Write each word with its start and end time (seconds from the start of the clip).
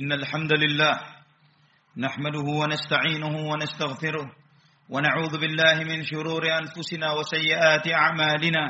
إن 0.00 0.12
الحمد 0.12 0.52
لله 0.52 0.94
نحمده 1.96 2.46
ونستعينه 2.60 3.34
ونستغفره 3.50 4.26
ونعوذ 4.88 5.38
بالله 5.38 5.76
من 5.84 6.04
شرور 6.04 6.42
أنفسنا 6.58 7.12
وسيئات 7.12 7.86
أعمالنا. 7.94 8.64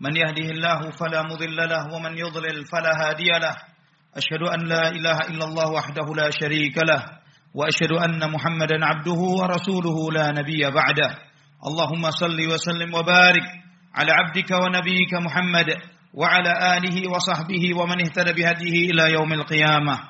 من 0.00 0.16
يهده 0.16 0.48
الله 0.50 0.90
فلا 0.90 1.22
مضل 1.22 1.56
له 1.56 1.94
ومن 1.94 2.18
يضلل 2.18 2.64
فلا 2.72 2.92
هادي 3.00 3.30
له. 3.40 3.56
أشهد 4.16 4.42
أن 4.54 4.68
لا 4.68 4.88
إله 4.88 5.18
إلا 5.32 5.44
الله 5.44 5.70
وحده 5.72 6.06
لا 6.16 6.30
شريك 6.30 6.76
له. 6.78 7.04
وأشهد 7.54 7.92
أن 7.92 8.30
محمدا 8.30 8.84
عبده 8.84 9.20
ورسوله 9.40 10.12
لا 10.12 10.30
نبي 10.30 10.70
بعده. 10.70 11.10
اللهم 11.66 12.10
صل 12.10 12.38
وسلم 12.52 12.94
وبارك 12.94 13.46
على 13.94 14.12
عبدك 14.12 14.50
ونبيك 14.50 15.14
محمد 15.14 15.68
وعلى 16.14 16.76
آله 16.76 17.10
وصحبه 17.10 17.64
ومن 17.80 18.00
اهتدى 18.00 18.32
بهديه 18.42 18.90
إلى 18.90 19.12
يوم 19.12 19.32
القيامة. 19.32 20.09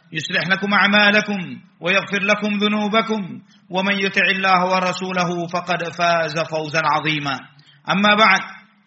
يصلح 0.13 0.47
لكم 0.47 0.73
أعمالكم 0.73 1.39
ويغفر 1.79 2.21
لكم 2.21 2.51
ذنوبكم 2.57 3.41
ومن 3.69 3.95
يطع 3.99 4.25
الله 4.35 4.65
ورسوله 4.65 5.47
فقد 5.47 5.83
فاز 5.83 6.39
فوزا 6.39 6.81
عظيما. 6.85 7.39
أما 7.89 8.15
بعد 8.15 8.41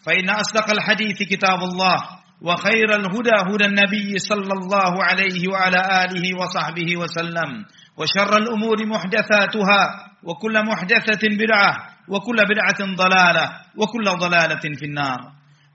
فإن 0.07 0.31
أصدق 0.31 0.71
الحديث 0.71 1.23
كتاب 1.23 1.63
الله 1.63 1.97
وخير 2.43 2.95
الهدى 2.95 3.37
هدى 3.49 3.65
النبي 3.65 4.19
صلى 4.19 4.53
الله 4.53 5.05
عليه 5.05 5.49
وعلى 5.49 5.81
آله 6.05 6.25
وصحبه 6.41 6.97
وسلم 6.97 7.65
وشر 7.97 8.37
الأمور 8.37 8.87
محدثاتها 8.87 9.83
وكل 10.23 10.65
محدثة 10.67 11.23
بدعة 11.29 11.77
وكل 12.09 12.37
بدعة 12.37 12.95
ضلالة 12.97 13.51
وكل 13.77 14.05
ضلالة 14.05 14.65
في 14.79 14.85
النار. 14.85 15.21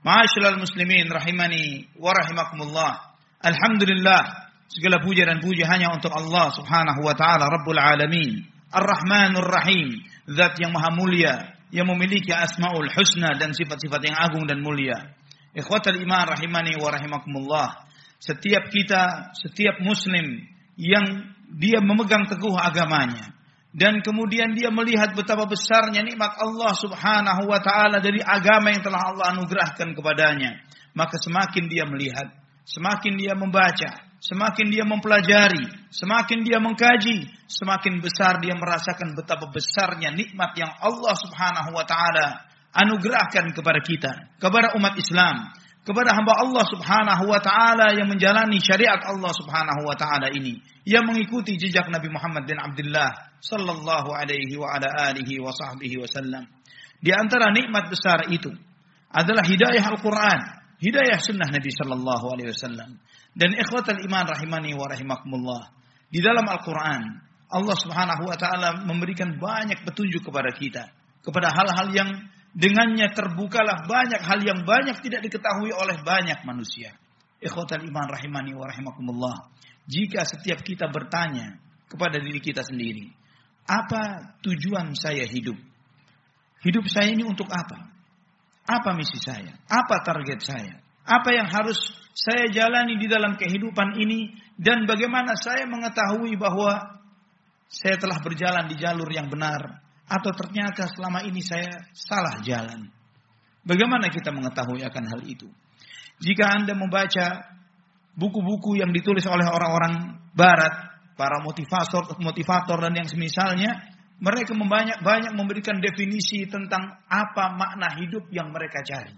معاشر 0.04 0.54
المسلمين 0.54 1.12
رحمني 1.12 1.88
ورحمكم 1.98 2.62
الله. 2.62 2.98
الحمد 3.46 3.82
لله 3.90 4.20
segala 4.70 5.02
puja 5.02 5.26
dan 5.26 5.42
puji 5.42 5.66
hanya 5.66 5.90
untuk 5.90 6.14
Allah 6.14 6.54
Subhanahu 6.54 7.02
wa 7.02 7.14
taala 7.18 7.50
Rabbul 7.50 7.78
Alamin. 7.78 8.46
Ar-Rahmanur 8.70 9.50
Rahim 9.50 9.98
zat 10.30 10.54
yang 10.62 10.70
maha 10.70 10.94
mulia 10.94 11.58
yang 11.74 11.90
memiliki 11.90 12.30
asmaul 12.30 12.86
husna 12.86 13.34
dan 13.34 13.50
sifat-sifat 13.50 14.00
yang 14.06 14.14
agung 14.14 14.46
dan 14.46 14.62
mulia. 14.62 15.10
Ikhwatal 15.50 15.98
iman 15.98 16.30
rahimani 16.30 16.78
wa 16.78 16.94
rahimakumullah. 16.94 17.68
Setiap 18.22 18.70
kita 18.70 19.34
setiap 19.34 19.82
muslim 19.82 20.46
yang 20.78 21.34
dia 21.50 21.82
memegang 21.82 22.30
teguh 22.30 22.54
agamanya 22.54 23.34
dan 23.74 24.02
kemudian 24.02 24.54
dia 24.54 24.70
melihat 24.70 25.14
betapa 25.14 25.46
besarnya 25.46 26.02
nikmat 26.02 26.38
Allah 26.38 26.74
Subhanahu 26.74 27.42
wa 27.46 27.58
taala 27.62 27.98
dari 27.98 28.22
agama 28.22 28.70
yang 28.70 28.82
telah 28.82 29.14
Allah 29.14 29.34
anugerahkan 29.34 29.94
kepadanya 29.94 30.58
maka 30.94 31.18
semakin 31.22 31.70
dia 31.70 31.86
melihat 31.86 32.34
semakin 32.66 33.14
dia 33.18 33.34
membaca 33.38 34.09
Semakin 34.20 34.68
dia 34.68 34.84
mempelajari, 34.84 35.88
semakin 35.88 36.44
dia 36.44 36.60
mengkaji, 36.60 37.24
semakin 37.48 38.04
besar 38.04 38.36
dia 38.44 38.52
merasakan 38.52 39.16
betapa 39.16 39.48
besarnya 39.48 40.12
nikmat 40.12 40.52
yang 40.60 40.68
Allah 40.76 41.16
Subhanahu 41.16 41.72
wa 41.72 41.88
taala 41.88 42.44
anugerahkan 42.76 43.48
kepada 43.56 43.80
kita, 43.80 44.12
kepada 44.36 44.76
umat 44.76 44.92
Islam, 45.00 45.48
kepada 45.88 46.12
hamba 46.12 46.36
Allah 46.36 46.64
Subhanahu 46.68 47.32
wa 47.32 47.40
taala 47.40 47.96
yang 47.96 48.12
menjalani 48.12 48.60
syariat 48.60 49.00
Allah 49.08 49.32
Subhanahu 49.32 49.88
wa 49.88 49.96
taala 49.96 50.28
ini, 50.36 50.60
yang 50.84 51.08
mengikuti 51.08 51.56
jejak 51.56 51.88
Nabi 51.88 52.12
Muhammad 52.12 52.44
bin 52.44 52.60
Abdullah 52.60 53.40
sallallahu 53.40 54.12
alaihi 54.12 54.52
wa 54.60 54.76
ala 54.76 55.16
alihi 55.16 55.40
wasallam. 55.40 56.44
Di 57.00 57.16
antara 57.16 57.48
nikmat 57.56 57.88
besar 57.88 58.28
itu 58.28 58.52
adalah 59.08 59.48
hidayah 59.48 59.80
Al-Qur'an, 59.96 60.59
hidayah 60.80 61.20
sunnah 61.20 61.46
Nabi 61.46 61.70
sallallahu 61.70 62.26
alaihi 62.34 62.50
wasallam. 62.50 62.98
Dan 63.36 63.54
ikhwatal 63.54 64.00
iman 64.00 64.24
rahimani 64.26 64.74
wa 64.74 64.88
rahimakumullah. 64.90 65.62
Di 66.10 66.18
dalam 66.18 66.42
Al-Quran, 66.42 67.02
Allah 67.50 67.76
subhanahu 67.78 68.26
wa 68.26 68.34
ta'ala 68.34 68.82
memberikan 68.82 69.38
banyak 69.38 69.86
petunjuk 69.86 70.26
kepada 70.26 70.50
kita. 70.50 70.90
Kepada 71.22 71.54
hal-hal 71.54 71.88
yang 71.94 72.10
dengannya 72.56 73.12
terbukalah 73.14 73.86
banyak 73.86 74.18
hal 74.18 74.40
yang 74.42 74.66
banyak 74.66 74.98
tidak 75.04 75.22
diketahui 75.22 75.70
oleh 75.70 76.02
banyak 76.02 76.42
manusia. 76.42 76.96
Ikhwatal 77.38 77.86
iman 77.86 78.06
rahimani 78.10 78.56
wa 78.58 78.66
rahimakumullah. 78.66 79.36
Jika 79.86 80.26
setiap 80.26 80.66
kita 80.66 80.90
bertanya 80.90 81.58
kepada 81.90 82.22
diri 82.22 82.38
kita 82.38 82.62
sendiri. 82.62 83.10
Apa 83.66 84.34
tujuan 84.42 84.94
saya 84.98 85.26
hidup? 85.26 85.58
Hidup 86.62 86.86
saya 86.86 87.10
ini 87.10 87.22
untuk 87.26 87.50
apa? 87.50 87.90
Apa 88.70 88.94
misi 88.94 89.18
saya? 89.18 89.50
Apa 89.66 90.06
target 90.06 90.38
saya? 90.46 90.78
Apa 91.02 91.34
yang 91.34 91.50
harus 91.50 91.74
saya 92.14 92.46
jalani 92.54 92.94
di 93.02 93.10
dalam 93.10 93.34
kehidupan 93.34 93.98
ini 93.98 94.30
dan 94.54 94.86
bagaimana 94.86 95.34
saya 95.34 95.66
mengetahui 95.66 96.38
bahwa 96.38 97.02
saya 97.66 97.98
telah 97.98 98.22
berjalan 98.22 98.70
di 98.70 98.78
jalur 98.78 99.10
yang 99.10 99.26
benar 99.26 99.82
atau 100.06 100.30
ternyata 100.34 100.86
selama 100.86 101.26
ini 101.26 101.42
saya 101.42 101.90
salah 101.94 102.38
jalan. 102.46 102.86
Bagaimana 103.66 104.06
kita 104.10 104.30
mengetahui 104.30 104.86
akan 104.86 105.04
hal 105.06 105.20
itu? 105.26 105.50
Jika 106.22 106.60
Anda 106.60 106.74
membaca 106.78 107.46
buku-buku 108.14 108.78
yang 108.78 108.90
ditulis 108.94 109.24
oleh 109.26 109.46
orang-orang 109.46 110.18
barat, 110.34 110.90
para 111.14 111.42
motivator, 111.42 112.16
motivator 112.18 112.78
dan 112.80 112.94
yang 112.96 113.08
semisalnya, 113.08 113.99
mereka 114.20 114.52
banyak 114.52 115.00
banyak 115.00 115.32
memberikan 115.32 115.80
definisi 115.80 116.44
tentang 116.44 117.00
apa 117.08 117.56
makna 117.56 117.96
hidup 117.96 118.28
yang 118.28 118.52
mereka 118.52 118.84
cari. 118.84 119.16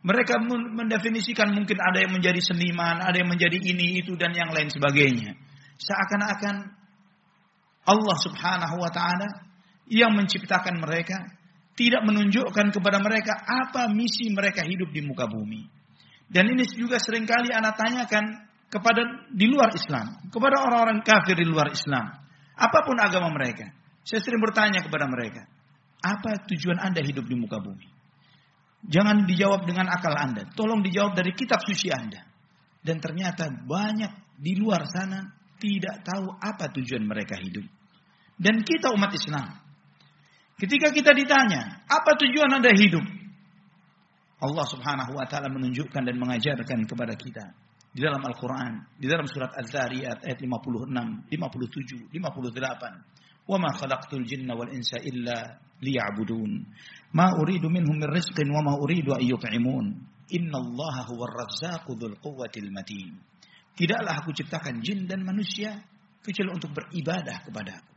Mereka 0.00 0.40
mendefinisikan 0.48 1.52
mungkin 1.52 1.76
ada 1.76 2.00
yang 2.00 2.14
menjadi 2.16 2.40
seniman, 2.40 3.04
ada 3.04 3.20
yang 3.20 3.28
menjadi 3.28 3.60
ini, 3.60 4.00
itu, 4.00 4.16
dan 4.16 4.32
yang 4.32 4.48
lain 4.48 4.72
sebagainya. 4.72 5.36
Seakan-akan 5.76 6.56
Allah 7.84 8.16
subhanahu 8.16 8.80
wa 8.80 8.88
ta'ala 8.88 9.28
yang 9.92 10.16
menciptakan 10.16 10.80
mereka 10.80 11.36
tidak 11.76 12.00
menunjukkan 12.06 12.72
kepada 12.72 12.96
mereka 13.02 13.44
apa 13.44 13.92
misi 13.92 14.32
mereka 14.32 14.64
hidup 14.64 14.88
di 14.88 15.04
muka 15.04 15.28
bumi. 15.28 15.68
Dan 16.30 16.48
ini 16.48 16.64
juga 16.78 16.96
sering 17.02 17.26
kali 17.26 17.50
anak 17.50 17.76
tanyakan 17.76 18.24
kepada 18.70 19.02
di 19.34 19.50
luar 19.50 19.74
Islam, 19.74 20.30
kepada 20.30 20.62
orang-orang 20.64 21.02
kafir 21.02 21.34
di 21.34 21.44
luar 21.44 21.74
Islam. 21.74 22.06
Apa 22.54 22.86
pun 22.86 22.96
agama 22.96 23.34
mereka. 23.34 23.79
Saya 24.10 24.26
sering 24.26 24.42
bertanya 24.42 24.82
kepada 24.82 25.06
mereka, 25.06 25.46
apa 26.02 26.42
tujuan 26.50 26.82
Anda 26.82 26.98
hidup 26.98 27.30
di 27.30 27.38
muka 27.38 27.62
bumi? 27.62 27.86
Jangan 28.90 29.22
dijawab 29.22 29.70
dengan 29.70 29.86
akal 29.86 30.18
Anda. 30.18 30.50
Tolong 30.50 30.82
dijawab 30.82 31.14
dari 31.14 31.30
kitab 31.30 31.62
suci 31.62 31.94
Anda. 31.94 32.26
Dan 32.82 32.98
ternyata 32.98 33.46
banyak 33.46 34.34
di 34.34 34.58
luar 34.58 34.82
sana 34.90 35.30
tidak 35.62 36.02
tahu 36.02 36.26
apa 36.42 36.74
tujuan 36.74 37.06
mereka 37.06 37.38
hidup. 37.38 37.62
Dan 38.34 38.66
kita 38.66 38.90
umat 38.90 39.14
Islam. 39.14 39.46
Ketika 40.58 40.90
kita 40.90 41.14
ditanya, 41.14 41.86
apa 41.86 42.18
tujuan 42.18 42.50
Anda 42.50 42.74
hidup? 42.74 43.06
Allah 44.42 44.66
subhanahu 44.66 45.12
wa 45.14 45.28
ta'ala 45.28 45.52
menunjukkan 45.54 46.02
dan 46.02 46.16
mengajarkan 46.18 46.88
kepada 46.88 47.14
kita. 47.14 47.52
Di 47.94 48.02
dalam 48.02 48.24
Al-Quran. 48.26 48.96
Di 48.98 49.06
dalam 49.06 49.28
surat 49.30 49.54
Az-Zariyat 49.54 50.24
ayat 50.24 50.40
56, 50.42 51.28
57, 51.30 52.10
58. 52.10 53.29
وَمَا 53.49 53.77
خَلَقْتُ 53.77 54.11
الْجِنَّ 54.13 54.49
وَالْإِنسَ 54.49 55.05
إِلَّا 55.05 55.37
لِيَعْبُدُونَ 55.85 56.51
Ma 57.15 57.31
uridu 57.37 57.71
minhum 57.71 57.95
min 57.95 58.09
rizqin 58.11 58.49
wa 58.51 58.59
ma 58.65 58.73
uridu 58.75 59.15
an 59.15 59.23
yut'imun. 59.23 59.85
Innallaha 60.33 61.07
huwar 61.07 61.31
razzaqu 61.45 61.95
dzul 61.95 62.17
quwwatil 62.19 62.73
matin. 62.73 63.15
Tidaklah 63.77 64.19
aku 64.19 64.35
ciptakan 64.35 64.83
jin 64.83 65.07
dan 65.07 65.23
manusia 65.23 65.79
kecuali 66.19 66.51
untuk 66.51 66.75
beribadah 66.75 67.45
kepada 67.45 67.71
aku. 67.79 67.93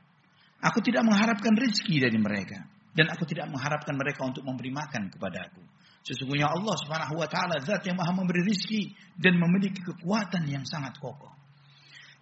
Aku 0.59 0.79
tidak 0.83 1.03
mengharapkan 1.07 1.55
rezeki 1.55 2.03
dari 2.03 2.19
mereka 2.19 2.63
dan 2.95 3.07
aku 3.15 3.27
tidak 3.31 3.47
mengharapkan 3.47 3.95
mereka 3.95 4.27
untuk 4.27 4.43
memberi 4.43 4.75
makan 4.75 5.07
kepada 5.11 5.51
aku. 5.51 5.63
Sesungguhnya 6.03 6.51
Allah 6.51 6.75
Subhanahu 6.83 7.15
wa 7.15 7.29
taala 7.31 7.63
zat 7.63 7.87
yang 7.87 7.95
Maha 7.95 8.11
memberi 8.11 8.43
rezeki 8.43 8.83
dan 9.19 9.39
memiliki 9.39 9.83
kekuatan 9.83 10.47
yang 10.51 10.67
sangat 10.67 10.99
kokoh. 10.99 11.31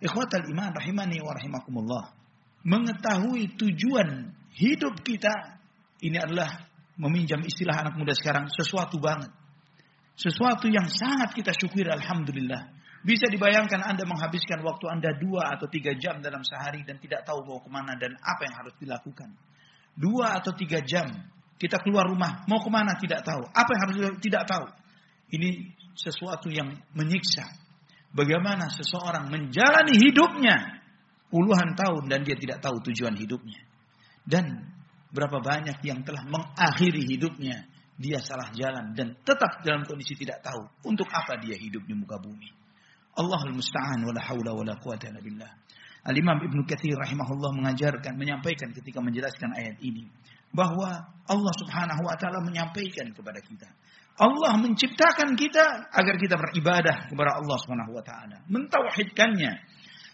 Ikhwatal 0.01 0.45
iman 0.53 0.77
rahimani 0.77 1.21
wa 1.25 1.33
rahimakumullah. 1.33 2.05
Mengetahui 2.62 3.58
tujuan 3.58 4.30
hidup 4.54 5.02
kita 5.02 5.62
ini 6.02 6.18
adalah 6.18 6.70
meminjam 6.98 7.42
istilah 7.42 7.82
anak 7.82 7.98
muda 7.98 8.14
sekarang 8.14 8.50
sesuatu 8.50 9.02
banget. 9.02 9.34
Sesuatu 10.14 10.70
yang 10.70 10.86
sangat 10.86 11.34
kita 11.34 11.54
syukuri 11.56 11.90
alhamdulillah. 11.90 12.78
Bisa 13.02 13.26
dibayangkan 13.26 13.82
Anda 13.82 14.06
menghabiskan 14.06 14.62
waktu 14.62 14.86
Anda 14.86 15.18
dua 15.18 15.58
atau 15.58 15.66
tiga 15.66 15.98
jam 15.98 16.22
dalam 16.22 16.46
sehari 16.46 16.86
dan 16.86 17.02
tidak 17.02 17.26
tahu 17.26 17.42
mau 17.42 17.58
ke 17.58 17.70
mana 17.74 17.98
dan 17.98 18.14
apa 18.22 18.46
yang 18.46 18.56
harus 18.62 18.78
dilakukan. 18.78 19.34
Dua 19.98 20.38
atau 20.38 20.54
tiga 20.54 20.86
jam 20.86 21.10
kita 21.58 21.82
keluar 21.82 22.06
rumah 22.06 22.46
mau 22.46 22.62
ke 22.62 22.70
mana 22.70 22.94
tidak 23.02 23.26
tahu. 23.26 23.42
Apa 23.50 23.70
yang 23.74 23.82
harus 23.90 23.98
tidak 24.22 24.46
tahu. 24.46 24.66
Ini 25.34 25.74
sesuatu 25.98 26.50
yang 26.54 26.78
menyiksa. 26.94 27.46
Bagaimana 28.12 28.70
seseorang 28.70 29.32
menjalani 29.32 29.96
hidupnya 29.98 30.81
puluhan 31.32 31.74
tahun 31.74 32.12
dan 32.12 32.28
dia 32.28 32.36
tidak 32.36 32.60
tahu 32.60 32.84
tujuan 32.92 33.16
hidupnya. 33.16 33.64
Dan 34.22 34.70
berapa 35.10 35.40
banyak 35.40 35.80
yang 35.82 36.04
telah 36.04 36.28
mengakhiri 36.28 37.08
hidupnya 37.16 37.66
dia 37.96 38.20
salah 38.20 38.52
jalan 38.52 38.94
dan 38.94 39.16
tetap 39.24 39.64
dalam 39.64 39.88
kondisi 39.88 40.18
tidak 40.20 40.44
tahu 40.44 40.62
untuk 40.86 41.08
apa 41.10 41.40
dia 41.40 41.56
hidup 41.56 41.88
di 41.88 41.96
muka 41.96 42.20
bumi. 42.20 42.50
Allahul 43.16 43.56
musta'an 43.56 44.04
wala 44.04 44.22
haula 44.24 44.52
wala 44.56 44.74
quwata 44.78 45.12
illa 45.12 45.22
billah. 45.24 45.52
Al-Imam 46.02 46.42
Ibnu 46.42 46.66
Katsir 46.66 46.98
rahimahullah 46.98 47.52
mengajarkan 47.62 48.18
menyampaikan 48.18 48.74
ketika 48.74 49.00
menjelaskan 49.00 49.54
ayat 49.54 49.78
ini 49.86 50.10
bahwa 50.52 50.98
Allah 51.30 51.54
Subhanahu 51.62 52.02
wa 52.04 52.16
taala 52.18 52.42
menyampaikan 52.42 53.14
kepada 53.14 53.38
kita 53.40 53.70
Allah 54.20 54.60
menciptakan 54.60 55.34
kita 55.40 55.88
agar 55.90 56.16
kita 56.20 56.36
beribadah 56.36 57.08
kepada 57.08 57.40
Allah 57.40 57.58
Subhanahu 57.64 57.96
wa 57.96 58.04
taala, 58.04 58.44
mentauhidkannya, 58.52 59.52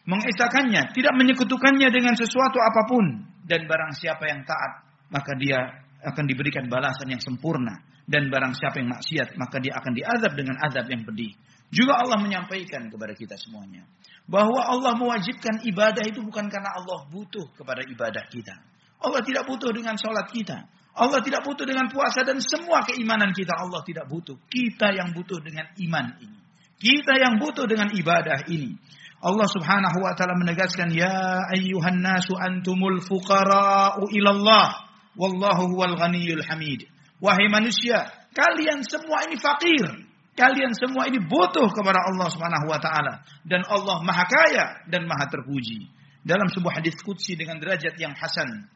mengesakannya, 0.07 0.95
tidak 0.95 1.13
menyekutukannya 1.19 1.91
dengan 1.91 2.15
sesuatu 2.15 2.57
apa 2.63 2.87
pun 2.87 3.05
dan 3.43 3.67
barang 3.67 3.93
siapa 3.93 4.23
yang 4.27 4.47
taat 4.47 4.87
maka 5.11 5.35
dia 5.35 5.59
akan 6.03 6.25
diberikan 6.27 6.71
balasan 6.71 7.11
yang 7.11 7.19
sempurna 7.19 7.83
dan 8.07 8.31
barang 8.31 8.55
siapa 8.55 8.79
yang 8.79 8.89
maksiat 8.95 9.35
maka 9.35 9.59
dia 9.59 9.75
akan 9.75 9.91
diazab 9.91 10.31
dengan 10.33 10.55
azab 10.63 10.87
yang 10.87 11.03
pedih. 11.03 11.35
Juga 11.67 11.99
Allah 11.99 12.23
menyampaikan 12.23 12.87
kepada 12.87 13.11
kita 13.11 13.35
semuanya 13.35 13.83
bahwa 14.23 14.63
Allah 14.63 14.95
mewajibkan 14.95 15.67
ibadah 15.67 16.03
itu 16.07 16.23
bukan 16.23 16.47
karena 16.47 16.71
Allah 16.71 17.03
butuh 17.11 17.51
kepada 17.59 17.83
ibadah 17.83 18.23
kita. 18.31 18.55
Allah 19.03 19.21
tidak 19.21 19.43
butuh 19.43 19.75
dengan 19.75 19.99
sholat 19.99 20.31
kita. 20.31 20.63
Allah 20.97 21.21
tidak 21.21 21.45
butuh 21.45 21.67
dengan 21.67 21.91
puasa 21.91 22.25
dan 22.25 22.41
semua 22.41 22.81
keimanan 22.87 23.29
kita. 23.35 23.53
Allah 23.53 23.85
tidak 23.85 24.09
butuh. 24.09 24.39
Kita 24.49 24.95
yang 24.95 25.13
butuh 25.13 25.37
dengan 25.43 25.69
iman 25.77 26.05
ini. 26.23 26.39
Kita 26.81 27.13
yang 27.21 27.37
butuh 27.37 27.69
dengan 27.69 27.93
ibadah 27.93 28.49
ini. 28.49 28.73
Allah 29.17 29.47
subhanahu 29.49 29.97
wa 29.97 30.13
ta'ala 30.13 30.37
menegaskan, 30.37 30.93
Ya 30.93 31.41
ayyuhan 31.49 32.05
nasu 32.05 32.37
antumul 32.37 33.01
fuqara'u 33.01 34.13
ilallah. 34.13 34.85
Wallahu 35.17 35.73
huwal 35.73 35.97
ghaniyul 35.97 36.45
hamid. 36.45 36.85
Wahai 37.17 37.49
manusia, 37.49 38.05
kalian 38.37 38.85
semua 38.85 39.25
ini 39.25 39.41
fakir. 39.41 40.05
Kalian 40.37 40.77
semua 40.77 41.09
ini 41.09 41.17
butuh 41.17 41.65
kepada 41.73 41.97
Allah 42.13 42.29
Subhanahu 42.29 42.69
wa 42.69 42.77
taala 42.77 43.25
dan 43.41 43.65
Allah 43.65 44.05
Maha 44.05 44.25
Kaya 44.29 44.65
dan 44.85 45.09
Maha 45.09 45.25
terpuji. 45.33 45.89
Dalam 46.21 46.45
sebuah 46.53 46.77
hadis 46.77 46.93
qudsi 47.01 47.33
dengan 47.33 47.57
derajat 47.57 47.97
yang 47.97 48.13
hasan. 48.13 48.69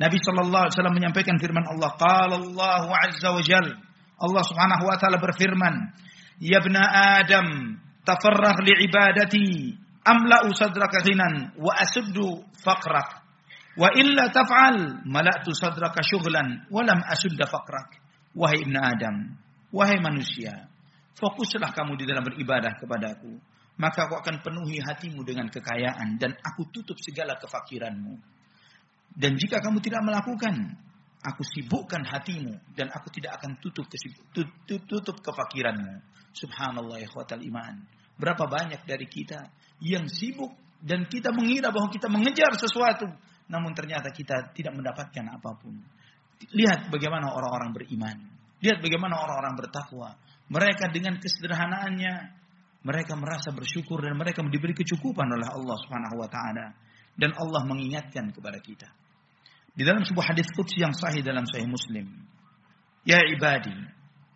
Nabi 0.00 0.16
sallallahu 0.16 0.64
alaihi 0.64 0.74
wasallam 0.80 0.96
menyampaikan 0.96 1.36
firman 1.36 1.68
Allah, 1.68 1.92
qala 2.00 2.40
Allah 2.40 2.88
azza 3.04 3.36
wa 3.36 3.44
jal. 3.44 3.68
Allah 4.16 4.42
Subhanahu 4.48 4.88
wa 4.88 4.96
taala 4.96 5.20
berfirman, 5.20 5.92
"Ya 6.40 6.64
ibna 6.64 6.80
Adam, 7.20 7.76
tafarragh 8.06 8.62
li 8.62 8.86
ibadati, 8.86 9.74
amla'u 10.06 10.54
sadraka 10.54 11.02
ghinan 11.02 11.58
wa 11.58 11.74
asuddu 11.74 12.46
faqrak." 12.62 13.26
Wa 13.76 13.92
illa 13.92 14.32
taf'al 14.32 15.04
mala'tu 15.04 15.52
sadraka 15.52 16.00
syughlan 16.00 16.64
wa 16.72 16.80
lam 16.80 17.04
asudda 17.04 17.44
faqrak. 17.44 18.00
Wahai 18.32 18.64
ibnu 18.64 18.80
Adam, 18.80 19.36
wahai 19.68 20.00
manusia, 20.00 20.68
fokuslah 21.16 21.72
kamu 21.76 21.96
di 22.00 22.04
dalam 22.08 22.24
beribadah 22.24 22.72
kepadaku, 22.80 23.36
maka 23.76 24.08
aku 24.08 24.16
akan 24.20 24.40
penuhi 24.40 24.80
hatimu 24.80 25.20
dengan 25.24 25.48
kekayaan 25.52 26.16
dan 26.16 26.32
aku 26.40 26.68
tutup 26.72 26.96
segala 27.00 27.36
kefakiranmu. 27.36 28.16
Dan 29.16 29.36
jika 29.40 29.60
kamu 29.64 29.80
tidak 29.80 30.04
melakukan, 30.04 30.76
aku 31.24 31.42
sibukkan 31.44 32.04
hatimu 32.04 32.76
dan 32.76 32.92
aku 32.92 33.08
tidak 33.12 33.40
akan 33.40 33.56
tutup 33.60 33.88
tutup, 34.32 34.84
tutup 34.88 35.16
kefakiranmu. 35.20 36.00
Subhanallah 36.36 37.00
ya 37.00 37.08
iman. 37.48 37.74
Berapa 38.16 38.48
banyak 38.48 38.88
dari 38.88 39.04
kita 39.04 39.52
yang 39.84 40.08
sibuk 40.08 40.56
dan 40.80 41.04
kita 41.08 41.32
mengira 41.32 41.68
bahwa 41.68 41.92
kita 41.92 42.08
mengejar 42.08 42.56
sesuatu 42.56 43.08
namun 43.46 43.72
ternyata 43.78 44.10
kita 44.10 44.50
tidak 44.50 44.74
mendapatkan 44.74 45.24
apa 45.30 45.50
pun. 45.54 45.78
Lihat 46.52 46.90
bagaimana 46.90 47.30
orang-orang 47.30 47.70
beriman. 47.72 48.16
Lihat 48.60 48.82
bagaimana 48.82 49.14
orang-orang 49.22 49.54
bertakwa. 49.54 50.08
Mereka 50.50 50.90
dengan 50.90 51.18
kesederhanaannya 51.18 52.14
mereka 52.86 53.18
merasa 53.18 53.50
bersyukur 53.50 53.98
dan 53.98 54.14
mereka 54.14 54.46
diberi 54.46 54.74
kecukupan 54.74 55.26
oleh 55.26 55.48
Allah 55.50 55.76
Subhanahu 55.82 56.22
wa 56.22 56.28
taala 56.30 56.70
dan 57.18 57.34
Allah 57.34 57.62
mengingatkan 57.66 58.30
kepada 58.30 58.62
kita. 58.62 58.86
Di 59.74 59.82
dalam 59.82 60.06
sebuah 60.06 60.32
hadis 60.32 60.46
qudsi 60.54 60.80
yang 60.80 60.94
sahih 60.94 61.20
dalam 61.20 61.44
sahih 61.50 61.66
Muslim. 61.66 62.06
Ya 63.02 63.22
ibadi, 63.26 63.74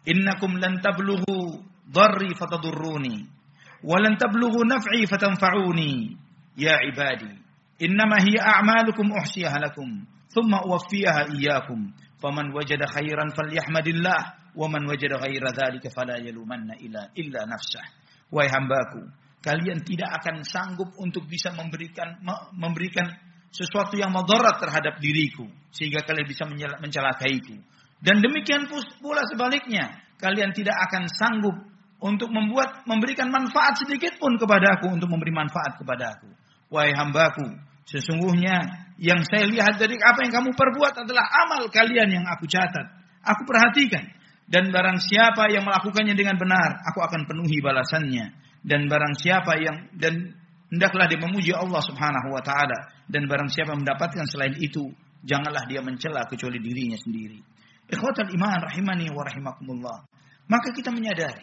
innakum 0.06 0.59
lan 0.59 0.83
tablughu 0.83 1.62
dharri 1.87 2.35
fatadurruni 2.35 3.39
lan 3.87 4.17
tablughu 4.21 4.67
naf'i 4.69 5.06
fatanfa'uni. 5.09 6.17
Ya 6.59 6.77
ibadi, 6.85 7.41
Innama 7.81 8.21
hiya 8.21 8.61
a'malukum 8.61 9.09
uhsiyaha 9.09 9.56
lakum 9.56 10.05
thumma 10.29 10.61
uwaffiyaha 10.69 11.32
iyyakum. 11.32 11.88
Faman 12.21 12.53
wajada 12.53 12.85
khairan 12.85 13.32
falyahmadillah 13.32 14.53
wa 14.53 14.69
man 14.69 14.85
wajada 14.85 15.17
ghaira 15.17 15.56
dzalika 15.56 15.88
fala 15.88 16.21
yalumanna 16.21 16.77
illa 16.77 17.09
illa 17.17 17.49
nafsah. 17.49 17.88
Wahai 18.29 18.53
hambaku 18.53 19.00
kalian 19.41 19.81
tidak 19.81 20.21
akan 20.21 20.44
sanggup 20.44 20.93
untuk 21.00 21.25
bisa 21.25 21.56
memberikan 21.56 22.21
memberikan 22.53 23.09
sesuatu 23.49 23.97
yang 23.97 24.12
madarat 24.12 24.61
terhadap 24.61 25.00
diriku 25.00 25.49
sehingga 25.73 26.05
kalian 26.05 26.29
bisa 26.29 26.44
mencelakaiku. 26.76 27.56
Dan 28.05 28.21
demikian 28.21 28.69
pula 29.00 29.25
sebaliknya 29.25 30.05
kalian 30.21 30.53
tidak 30.53 30.76
akan 30.88 31.09
sanggup 31.09 31.56
untuk 32.00 32.32
membuat 32.32 32.85
memberikan 32.88 33.29
manfaat 33.29 33.76
sedikit 33.76 34.17
pun 34.17 34.41
kepadaku 34.41 34.88
untuk 34.91 35.08
memberi 35.12 35.32
manfaat 35.32 35.76
kepadaku 35.76 36.29
wahai 36.73 36.97
hambaku 36.97 37.70
Sesungguhnya 37.91 38.55
yang 39.02 39.19
saya 39.26 39.50
lihat 39.50 39.75
dari 39.75 39.99
apa 39.99 40.23
yang 40.23 40.31
kamu 40.31 40.55
perbuat 40.55 41.02
adalah 41.02 41.26
amal 41.43 41.67
kalian 41.75 42.07
yang 42.07 42.25
aku 42.30 42.47
catat. 42.47 42.87
Aku 43.26 43.42
perhatikan. 43.42 44.07
Dan 44.47 44.71
barang 44.71 44.99
siapa 45.02 45.50
yang 45.50 45.66
melakukannya 45.66 46.14
dengan 46.14 46.38
benar, 46.38 46.87
aku 46.87 47.02
akan 47.02 47.26
penuhi 47.26 47.59
balasannya. 47.59 48.30
Dan 48.62 48.87
barang 48.87 49.14
siapa 49.19 49.59
yang 49.59 49.90
dan 49.99 50.38
hendaklah 50.71 51.11
dia 51.11 51.19
memuji 51.19 51.50
Allah 51.50 51.83
Subhanahu 51.83 52.30
wa 52.30 52.42
taala 52.47 52.95
dan 53.11 53.26
barang 53.26 53.50
siapa 53.50 53.75
mendapatkan 53.75 54.26
selain 54.30 54.54
itu, 54.59 54.90
janganlah 55.26 55.66
dia 55.66 55.83
mencela 55.83 56.26
kecuali 56.30 56.62
dirinya 56.62 56.99
sendiri. 56.99 57.42
Ikhwatal 57.90 58.30
iman 58.30 58.71
rahimani 58.71 59.11
wa 59.11 59.26
rahimakumullah. 59.26 59.99
Maka 60.47 60.71
kita 60.71 60.95
menyadari 60.95 61.42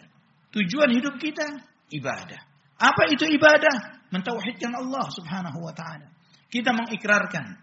tujuan 0.54 0.90
hidup 0.92 1.16
kita 1.20 1.46
ibadah. 1.92 2.40
Apa 2.78 3.10
itu 3.10 3.26
ibadah? 3.26 3.98
Mentauhidkan 4.08 4.72
Allah 4.72 5.06
Subhanahu 5.12 5.58
wa 5.60 5.74
taala. 5.74 6.08
Kita 6.48 6.72
mengikrarkan 6.72 7.58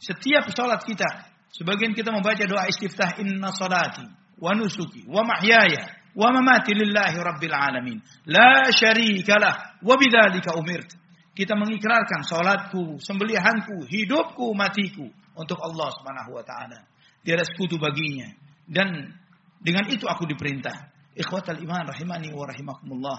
setiap 0.00 0.50
sholat 0.50 0.82
kita. 0.82 1.30
Sebagian 1.54 1.94
kita 1.94 2.10
membaca 2.10 2.42
doa 2.42 2.66
istiftah 2.66 3.14
inna 3.22 3.54
salati 3.54 4.02
wa 4.42 4.50
nusuki 4.58 5.06
wa 5.06 5.22
mahyaya 5.22 5.86
wa 6.18 6.34
mamati 6.34 6.74
lillahi 6.74 7.16
rabbil 7.22 7.54
alamin. 7.54 7.98
La 8.26 8.66
syarika 8.74 9.38
lah 9.38 9.78
wa 9.82 9.94
bidzalika 9.94 10.58
umirt. 10.58 10.90
Kita 11.34 11.58
mengikrarkan 11.58 12.22
salatku, 12.22 13.02
sembelihanku, 13.02 13.90
hidupku, 13.90 14.54
matiku 14.54 15.06
untuk 15.34 15.58
Allah 15.62 15.90
Subhanahu 15.94 16.30
wa 16.34 16.42
taala. 16.46 16.78
Tiada 17.22 17.46
sekutu 17.46 17.78
baginya 17.78 18.30
dan 18.66 19.14
dengan 19.62 19.86
itu 19.90 20.06
aku 20.06 20.26
diperintah. 20.26 20.93
Ikhwatal 21.14 21.62
iman 21.62 21.86
rahimani 21.86 22.34
wa 22.34 22.44
rahimakumullah. 22.46 23.18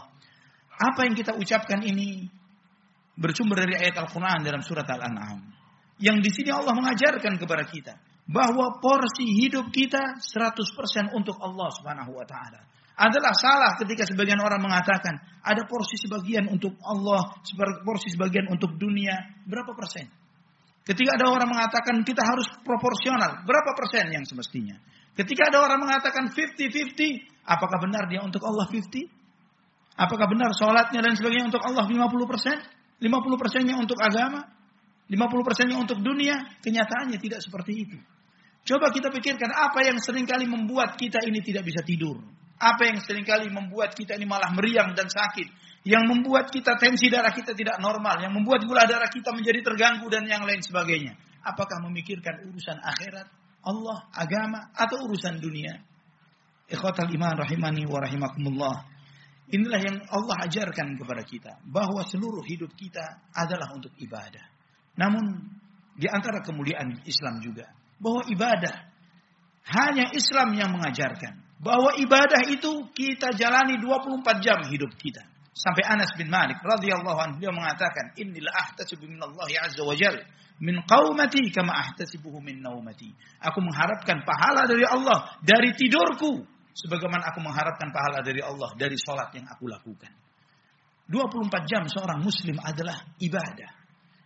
Apa 0.75 1.07
yang 1.07 1.15
kita 1.15 1.35
ucapkan 1.39 1.79
ini 1.83 2.27
bersumber 3.15 3.63
dari 3.63 3.79
ayat 3.79 3.95
Al-Quran 4.03 4.43
dalam 4.43 4.59
surat 4.59 4.83
Al-An'am. 4.83 5.39
Yang 5.95 6.17
di 6.27 6.29
sini 6.35 6.49
Allah 6.51 6.75
mengajarkan 6.75 7.39
kepada 7.39 7.63
kita 7.63 7.95
bahwa 8.27 8.83
porsi 8.83 9.23
hidup 9.23 9.71
kita 9.71 10.19
100% 10.19 11.15
untuk 11.15 11.39
Allah 11.39 11.69
Subhanahu 11.71 12.11
wa 12.11 12.27
taala. 12.27 12.59
Adalah 12.95 13.35
salah 13.35 13.71
ketika 13.75 14.07
sebagian 14.07 14.39
orang 14.39 14.59
mengatakan 14.59 15.19
ada 15.43 15.63
porsi 15.67 15.99
sebagian 15.99 16.47
untuk 16.47 16.79
Allah, 16.83 17.39
porsi 17.83 18.11
sebagian 18.11 18.47
untuk 18.51 18.75
dunia, 18.79 19.43
berapa 19.43 19.71
persen? 19.75 20.07
Ketika 20.85 21.17
ada 21.19 21.27
orang 21.27 21.49
mengatakan 21.49 22.03
kita 22.07 22.23
harus 22.23 22.47
proporsional, 22.63 23.43
berapa 23.43 23.71
persen 23.75 24.05
yang 24.15 24.23
semestinya? 24.23 24.79
Ketika 25.15 25.47
ada 25.47 25.63
orang 25.63 25.79
mengatakan 25.79 26.27
50-50, 26.27 27.47
apakah 27.47 27.79
benar 27.79 28.11
dia 28.11 28.19
untuk 28.19 28.43
Allah 28.43 28.67
50? 28.67 29.07
Apakah 29.95 30.27
benar 30.27 30.51
sholatnya 30.51 30.99
dan 30.99 31.15
sebagainya 31.15 31.47
untuk 31.47 31.63
Allah 31.63 31.87
50 31.87 32.27
persen? 32.27 32.59
50 32.99 33.41
persennya 33.41 33.75
untuk 33.79 33.95
agama, 33.99 34.43
50 35.07 35.47
persennya 35.47 35.77
untuk 35.79 36.03
dunia, 36.03 36.59
kenyataannya 36.59 37.15
tidak 37.15 37.39
seperti 37.39 37.73
itu. 37.87 37.97
Coba 38.65 38.91
kita 38.91 39.07
pikirkan 39.13 39.51
apa 39.55 39.87
yang 39.87 40.01
sering 40.01 40.27
kali 40.27 40.49
membuat 40.49 40.99
kita 40.99 41.23
ini 41.23 41.39
tidak 41.39 41.63
bisa 41.63 41.85
tidur. 41.85 42.19
Apa 42.59 42.87
yang 42.91 42.99
sering 43.03 43.23
kali 43.23 43.47
membuat 43.51 43.93
kita 43.95 44.15
ini 44.19 44.25
malah 44.27 44.51
meriang 44.51 44.95
dan 44.95 45.07
sakit. 45.07 45.63
yang 45.85 46.01
membuat 46.09 46.49
kita 46.49 46.81
tensi 46.81 47.13
darah 47.13 47.29
kita 47.29 47.53
tidak 47.53 47.77
normal, 47.77 48.17
yang 48.17 48.33
membuat 48.33 48.65
gula 48.65 48.89
darah 48.89 49.05
kita 49.05 49.29
menjadi 49.29 49.61
terganggu 49.61 50.09
dan 50.09 50.25
yang 50.25 50.41
lain 50.41 50.57
sebagainya. 50.57 51.13
Apakah 51.45 51.77
memikirkan 51.85 52.41
urusan 52.49 52.81
akhirat, 52.81 53.29
Allah, 53.65 54.05
agama, 54.13 54.69
atau 54.77 55.09
urusan 55.09 55.41
dunia? 55.41 55.73
Ikhwatal 56.69 57.09
iman 57.09 57.33
rahimani 57.37 57.85
wa 57.85 57.99
rahimakumullah. 58.01 58.77
Inilah 59.53 59.81
yang 59.81 59.97
Allah 60.09 60.37
ajarkan 60.49 60.97
kepada 60.97 61.21
kita. 61.21 61.51
Bahwa 61.65 62.01
seluruh 62.05 62.41
hidup 62.45 62.73
kita 62.73 63.03
adalah 63.33 63.73
untuk 63.73 63.93
ibadah. 64.01 64.41
Namun 64.97 65.49
di 65.93 66.09
antara 66.09 66.41
kemuliaan 66.41 67.05
Islam 67.05 67.41
juga. 67.45 67.69
Bahwa 68.01 68.25
ibadah 68.25 68.75
hanya 69.69 70.09
Islam 70.13 70.57
yang 70.57 70.73
mengajarkan. 70.73 71.61
Bahwa 71.61 71.93
ibadah 71.97 72.49
itu 72.49 72.89
kita 72.93 73.37
jalani 73.37 73.77
24 73.77 74.45
jam 74.45 74.65
hidup 74.65 74.93
kita. 74.97 75.34
Sampai 75.55 75.87
Anas 75.87 76.11
bin 76.19 76.27
Malik 76.27 76.59
radhiyallahu 76.59 77.15
anhu 77.15 77.37
dia 77.39 77.47
mengatakan, 77.47 78.11
"Innil 78.19 78.51
ahtasibu 78.51 79.07
Allah 79.07 79.47
azza 79.63 79.87
wa 79.87 79.95
jal 79.95 80.19
min 80.59 80.83
qaumati 80.83 81.47
kama 81.55 81.71
ahtasibuhu 81.71 82.43
min 82.43 82.59
naumati." 82.59 83.15
Aku 83.39 83.63
mengharapkan 83.63 84.27
pahala 84.27 84.67
dari 84.67 84.83
Allah 84.83 85.39
dari 85.39 85.71
tidurku 85.71 86.43
sebagaimana 86.75 87.31
aku 87.31 87.39
mengharapkan 87.39 87.87
pahala 87.87 88.19
dari 88.19 88.43
Allah 88.43 88.75
dari 88.75 88.99
sholat 88.99 89.31
yang 89.31 89.47
aku 89.47 89.71
lakukan. 89.71 90.11
24 91.07 91.71
jam 91.71 91.87
seorang 91.87 92.19
muslim 92.19 92.59
adalah 92.59 92.99
ibadah. 93.23 93.71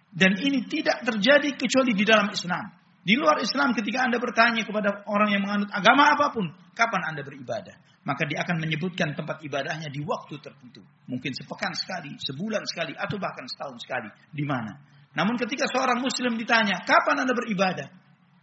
Dan 0.09 0.33
ini 0.33 0.65
tidak 0.65 1.05
terjadi 1.05 1.53
kecuali 1.53 1.93
di 1.93 2.09
dalam 2.09 2.33
Islam. 2.33 2.78
Di 2.99 3.15
luar 3.15 3.39
Islam 3.39 3.71
ketika 3.71 4.03
Anda 4.03 4.19
bertanya 4.19 4.67
kepada 4.67 5.07
orang 5.07 5.31
yang 5.31 5.41
menganut 5.47 5.71
agama 5.71 6.11
apa 6.11 6.35
pun, 6.35 6.51
kapan 6.75 7.01
Anda 7.15 7.23
beribadah? 7.23 8.03
Maka 8.03 8.27
dia 8.27 8.43
akan 8.43 8.59
menyebutkan 8.59 9.15
tempat 9.15 9.39
ibadahnya 9.39 9.87
di 9.87 10.03
waktu 10.03 10.35
tertentu. 10.43 10.83
Mungkin 11.07 11.31
sepekan 11.31 11.71
sekali, 11.71 12.19
sebulan 12.19 12.63
sekali, 12.67 12.91
atau 12.95 13.15
bahkan 13.15 13.47
setahun 13.47 13.79
sekali. 13.79 14.09
Di 14.35 14.43
mana? 14.43 14.75
Namun 15.15 15.39
ketika 15.39 15.67
seorang 15.71 16.03
muslim 16.03 16.35
ditanya, 16.35 16.83
kapan 16.83 17.23
Anda 17.23 17.31
beribadah? 17.31 17.87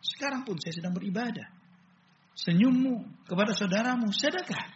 Sekarang 0.00 0.48
pun 0.48 0.56
saya 0.56 0.72
sedang 0.72 0.96
beribadah. 0.96 1.52
Senyummu 2.36 3.28
kepada 3.28 3.52
saudaramu, 3.52 4.08
sedekah. 4.12 4.72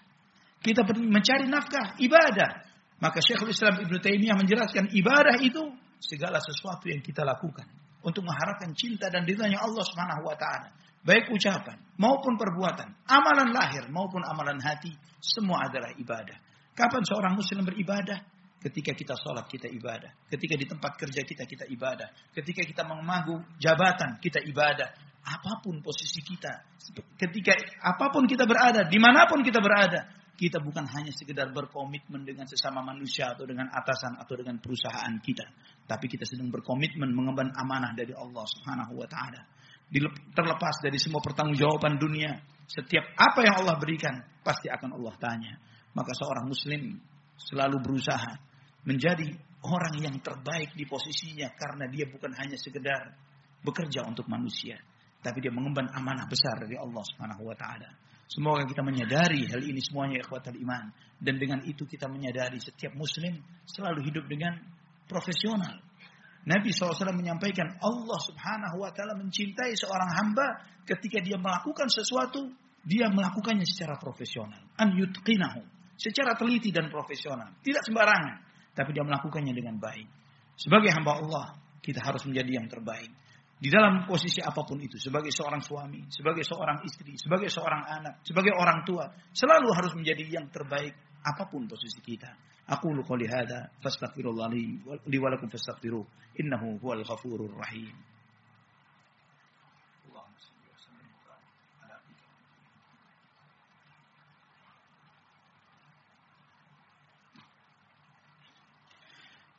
Kita 0.61 0.85
mencari 0.85 1.49
nafkah, 1.49 1.97
ibadah. 1.97 2.69
Maka 3.01 3.25
Syekhul 3.25 3.57
Islam 3.57 3.81
Ibn 3.81 3.95
Taimiyah 3.97 4.37
menjelaskan 4.37 4.93
ibadah 4.93 5.41
itu 5.41 5.65
segala 6.05 6.37
sesuatu 6.37 6.85
yang 6.93 7.01
kita 7.01 7.25
lakukan 7.25 7.65
untuk 8.07 8.25
mengharapkan 8.25 8.73
cinta 8.73 9.09
dan 9.13 9.27
ridhanya 9.29 9.61
Allah 9.61 9.85
Subhanahu 9.85 10.25
wa 10.25 10.37
taala 10.37 10.71
baik 11.01 11.33
ucapan 11.33 11.81
maupun 11.97 12.37
perbuatan, 12.37 12.89
amalan 13.09 13.53
lahir 13.53 13.89
maupun 13.89 14.21
amalan 14.25 14.61
hati, 14.61 14.93
semua 15.21 15.69
adalah 15.69 15.93
ibadah. 15.97 16.37
Kapan 16.77 17.03
seorang 17.05 17.37
muslim 17.37 17.65
beribadah? 17.65 18.21
Ketika 18.61 18.93
kita 18.93 19.17
sholat 19.17 19.49
kita 19.49 19.73
ibadah. 19.73 20.13
Ketika 20.29 20.53
di 20.53 20.69
tempat 20.69 20.93
kerja 21.01 21.25
kita 21.25 21.49
kita 21.49 21.65
ibadah. 21.65 22.13
Ketika 22.37 22.61
kita 22.61 22.85
memagu 22.85 23.41
jabatan 23.57 24.21
kita 24.21 24.45
ibadah. 24.45 24.85
Apa 25.25 25.65
pun 25.65 25.81
posisi 25.81 26.21
kita. 26.21 26.69
Ketika 27.17 27.57
apa 27.81 28.13
pun 28.13 28.29
kita 28.29 28.45
berada. 28.45 28.85
Di 28.85 29.01
mana 29.01 29.25
pun 29.25 29.41
kita 29.41 29.65
berada. 29.65 30.13
Kita 30.41 30.57
bukan 30.57 30.89
hanya 30.89 31.13
sekedar 31.13 31.53
berkomitmen 31.53 32.25
dengan 32.25 32.49
sesama 32.49 32.81
manusia 32.81 33.37
atau 33.37 33.45
dengan 33.45 33.69
atasan 33.69 34.17
atau 34.17 34.41
dengan 34.41 34.57
perusahaan 34.57 35.13
kita. 35.21 35.45
Tapi 35.85 36.09
kita 36.09 36.25
sedang 36.25 36.49
berkomitmen 36.49 37.13
mengemban 37.13 37.53
amanah 37.53 37.93
dari 37.93 38.17
Allah 38.17 38.49
subhanahu 38.49 38.97
wa 38.97 39.05
ta'ala 39.05 39.61
terlepas 40.31 40.79
dari 40.79 40.99
semua 41.03 41.19
pertanggungjawaban 41.19 41.99
dunia. 41.99 42.39
Setiap 42.71 43.03
apa 43.19 43.43
yang 43.43 43.67
Allah 43.67 43.75
berikan 43.83 44.15
pasti 44.47 44.71
akan 44.71 44.95
Allah 44.95 45.15
tanya. 45.19 45.55
Maka 45.91 46.15
seorang 46.15 46.47
muslim 46.47 47.03
selalu 47.35 47.83
berusaha 47.83 48.39
menjadi 48.87 49.27
orang 49.67 49.99
yang 49.99 50.17
terbaik 50.23 50.71
di 50.79 50.87
posisinya 50.87 51.51
karena 51.59 51.91
dia 51.91 52.07
bukan 52.07 52.31
hanya 52.39 52.55
sekedar 52.55 53.11
bekerja 53.61 54.07
untuk 54.07 54.31
manusia, 54.31 54.79
tapi 55.21 55.43
dia 55.43 55.53
mengemban 55.53 55.91
amanah 55.93 56.25
besar 56.31 56.63
dari 56.63 56.79
Allah 56.79 57.03
Subhanahu 57.03 57.43
wa 57.45 57.57
taala. 57.59 57.91
Semoga 58.31 58.63
kita 58.63 58.87
menyadari 58.87 59.43
hal 59.51 59.59
ini 59.59 59.83
semuanya 59.83 60.23
ikhwatal 60.23 60.55
iman 60.55 60.95
dan 61.19 61.35
dengan 61.35 61.67
itu 61.67 61.83
kita 61.83 62.07
menyadari 62.07 62.63
setiap 62.63 62.95
muslim 62.95 63.43
selalu 63.67 64.07
hidup 64.07 64.31
dengan 64.31 64.55
profesional, 65.11 65.83
Nabi 66.41 66.73
SAW 66.73 66.97
menyampaikan 67.13 67.69
Allah 67.85 68.21
subhanahu 68.25 68.81
wa 68.81 68.89
ta'ala 68.89 69.13
mencintai 69.21 69.77
seorang 69.77 70.09
hamba 70.09 70.65
ketika 70.89 71.21
dia 71.21 71.37
melakukan 71.37 71.93
sesuatu, 71.93 72.49
dia 72.81 73.13
melakukannya 73.13 73.69
secara 73.69 74.01
profesional. 74.01 74.57
An 74.81 74.97
yutqinahu. 74.97 75.61
Secara 76.01 76.33
teliti 76.33 76.73
dan 76.73 76.89
profesional. 76.89 77.61
Tidak 77.61 77.85
sembarangan. 77.85 78.41
Tapi 78.73 78.91
dia 78.97 79.05
melakukannya 79.05 79.53
dengan 79.53 79.77
baik. 79.77 80.09
Sebagai 80.57 80.89
hamba 80.97 81.21
Allah, 81.21 81.47
kita 81.85 82.01
harus 82.01 82.25
menjadi 82.25 82.57
yang 82.57 82.73
terbaik. 82.73 83.13
Di 83.61 83.69
dalam 83.69 84.09
posisi 84.09 84.41
apa 84.41 84.65
pun 84.65 84.81
itu. 84.81 84.97
Sebagai 84.97 85.29
seorang 85.29 85.61
suami, 85.61 86.09
sebagai 86.09 86.41
seorang 86.41 86.81
istri, 86.81 87.13
sebagai 87.21 87.53
seorang 87.53 87.85
anak, 87.85 88.25
sebagai 88.25 88.57
orang 88.57 88.81
tua. 88.89 89.05
Selalu 89.37 89.69
harus 89.77 89.93
menjadi 89.93 90.41
yang 90.41 90.49
terbaik 90.49 90.97
apa 91.21 91.45
pun 91.45 91.69
posisi 91.69 92.01
kita. 92.01 92.33
Aku 92.73 92.89
qouli 93.05 93.29
hada 93.29 93.69
fastaghfirullah 93.85 94.49
li 94.49 95.19
wa 95.21 95.29
fastaghfiruh 95.37 96.05
innahu 96.41 96.81
huwal 96.81 97.05
ghafurur 97.05 97.53
rahim. 97.53 97.93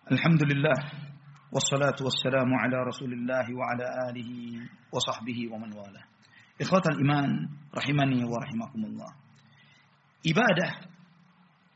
Alhamdulillah 0.09 1.10
ala 1.51 2.77
Rasulillah 2.87 3.45
wa 3.51 3.65
ala 3.75 3.85
alihi 4.07 4.63
wa 4.87 4.99
sahbihi 4.99 5.51
wa 5.51 5.59
man 5.59 5.71
wala. 5.75 6.01
Ikhwatal 6.55 6.99
iman 7.03 7.27
rahimani 7.75 8.23
wa 8.23 8.39
rahimakumullah. 8.39 9.11
Ibadah 10.23 10.71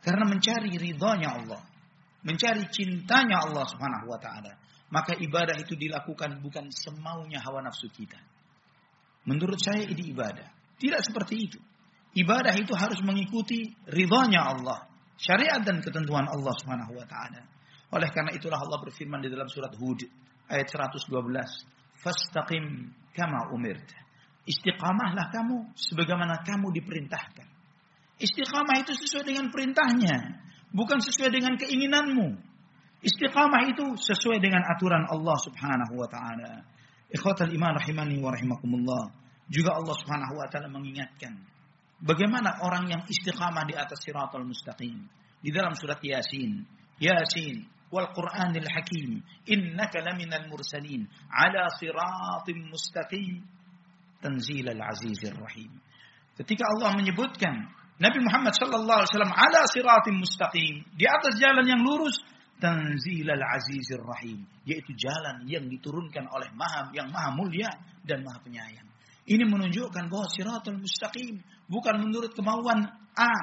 karena 0.05 0.23
mencari 0.29 0.71
ridhonya 0.77 1.29
Allah. 1.41 1.61
Mencari 2.25 2.65
cintanya 2.69 3.45
Allah 3.45 3.65
subhanahu 3.69 4.09
wa 4.09 4.17
ta'ala. 4.17 4.53
Maka 4.89 5.17
ibadah 5.17 5.57
itu 5.61 5.73
dilakukan 5.73 6.41
bukan 6.41 6.69
semaunya 6.69 7.41
hawa 7.41 7.65
nafsu 7.65 7.89
kita. 7.89 8.17
Menurut 9.25 9.57
saya 9.57 9.85
ini 9.85 10.13
ibadah. 10.13 10.45
Tidak 10.77 11.01
seperti 11.01 11.35
itu. 11.37 11.59
Ibadah 12.15 12.53
itu 12.55 12.71
harus 12.77 13.01
mengikuti 13.01 13.73
ridhonya 13.89 14.41
Allah. 14.41 14.87
Syariat 15.17 15.61
dan 15.65 15.81
ketentuan 15.81 16.29
Allah 16.29 16.53
subhanahu 16.53 16.93
wa 16.93 17.05
ta'ala. 17.05 17.54
Oleh 17.95 18.11
karena 18.11 18.35
itulah 18.35 18.59
Allah 18.59 18.83
berfirman 18.83 19.23
di 19.23 19.31
dalam 19.31 19.47
surat 19.47 19.71
Hud. 19.79 20.03
Ayat 20.51 20.67
112. 20.67 21.07
Fastaqim 22.03 22.91
kama 23.15 23.55
umirt. 23.55 23.87
Istiqamahlah 24.43 25.31
kamu 25.31 25.73
sebagaimana 25.79 26.43
kamu 26.43 26.75
diperintahkan. 26.75 27.47
Istiqamah 28.19 28.83
itu 28.83 28.93
sesuai 28.93 29.25
dengan 29.27 29.47
perintahnya, 29.49 30.43
bukan 30.75 30.99
sesuai 31.01 31.31
dengan 31.33 31.55
keinginanmu. 31.55 32.35
Istiqamah 33.01 33.61
itu 33.71 33.95
sesuai 33.95 34.43
dengan 34.43 34.61
aturan 34.69 35.07
Allah 35.07 35.37
Subhanahu 35.39 35.93
wa 35.97 36.07
taala. 36.11 36.67
Ikhwatal 37.09 37.51
iman 37.55 37.79
rahimani 37.79 38.21
wa 38.21 38.29
rahimakumullah. 38.35 39.03
Juga 39.47 39.75
Allah 39.79 39.95
Subhanahu 39.97 40.35
wa 40.35 40.47
taala 40.51 40.67
mengingatkan 40.69 41.41
bagaimana 42.03 42.59
orang 42.59 42.91
yang 42.91 43.01
istiqamah 43.07 43.65
di 43.65 43.73
atas 43.73 44.03
siratal 44.03 44.45
mustaqim. 44.45 45.09
Di 45.41 45.53
dalam 45.53 45.77
surat 45.77 46.01
Yasin, 46.01 46.65
Yasin 46.97 47.74
wal 47.91 48.09
Qur'anil 48.13 48.67
Hakim, 48.67 49.21
innaka 49.45 50.01
laminal 50.01 50.49
mursalin 50.49 51.05
ala 51.29 51.69
siratim 51.77 52.69
mustaqim 52.69 53.43
tanzilal 54.21 54.81
azizir 54.81 55.35
rahim. 55.37 55.71
Ketika 56.35 56.63
Allah 56.75 56.97
menyebutkan 56.97 57.71
Nabi 57.95 58.19
Muhammad 58.19 58.51
sallallahu 58.51 58.99
alaihi 59.05 59.11
wasallam 59.15 59.35
ala 59.35 59.61
siratim 59.71 60.15
mustaqim, 60.19 60.83
di 60.99 61.05
atas 61.07 61.39
jalan 61.39 61.63
yang 61.63 61.79
lurus 61.79 62.19
tanzilal 62.59 63.45
azizir 63.55 64.03
rahim, 64.03 64.43
yaitu 64.67 64.91
jalan 64.99 65.47
yang 65.47 65.67
diturunkan 65.69 66.27
oleh 66.27 66.51
Maha 66.55 66.91
yang 66.91 67.07
Maha 67.11 67.31
mulia 67.31 67.71
dan 68.03 68.23
Maha 68.23 68.43
penyayang. 68.43 68.87
Ini 69.25 69.41
menunjukkan 69.47 70.11
bahwa 70.11 70.27
siratul 70.29 70.77
mustaqim 70.77 71.41
bukan 71.65 71.95
menurut 71.97 72.35
kemauan 72.37 72.85
A, 73.15 73.33